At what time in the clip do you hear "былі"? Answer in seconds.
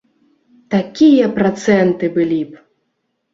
2.17-2.41